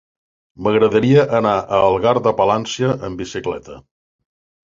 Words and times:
M'agradaria 0.67 1.25
anar 1.39 1.51
a 1.57 1.81
Algar 1.89 2.15
de 2.29 2.33
Palància 2.41 2.89
amb 3.09 3.21
bicicleta. 3.25 3.77